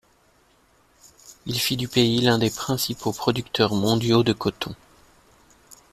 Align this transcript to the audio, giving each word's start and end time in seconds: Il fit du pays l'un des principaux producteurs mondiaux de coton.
Il 1.45 1.59
fit 1.59 1.77
du 1.77 1.87
pays 1.87 2.21
l'un 2.21 2.39
des 2.39 2.49
principaux 2.49 3.13
producteurs 3.13 3.75
mondiaux 3.75 4.23
de 4.23 4.33
coton. 4.33 4.73